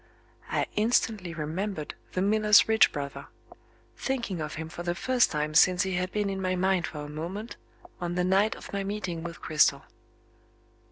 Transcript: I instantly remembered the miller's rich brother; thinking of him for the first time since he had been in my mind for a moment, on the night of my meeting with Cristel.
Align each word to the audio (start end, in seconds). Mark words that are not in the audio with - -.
I 0.49 0.65
instantly 0.75 1.31
remembered 1.31 1.93
the 2.13 2.23
miller's 2.23 2.67
rich 2.67 2.91
brother; 2.91 3.27
thinking 3.95 4.41
of 4.41 4.55
him 4.55 4.67
for 4.67 4.81
the 4.81 4.95
first 4.95 5.29
time 5.29 5.53
since 5.53 5.83
he 5.83 5.91
had 5.93 6.11
been 6.11 6.27
in 6.27 6.41
my 6.41 6.55
mind 6.55 6.87
for 6.87 7.01
a 7.01 7.07
moment, 7.07 7.55
on 7.99 8.15
the 8.15 8.23
night 8.23 8.55
of 8.55 8.73
my 8.73 8.83
meeting 8.83 9.21
with 9.21 9.41
Cristel. 9.43 9.83